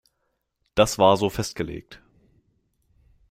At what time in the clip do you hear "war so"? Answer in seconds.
0.97-1.29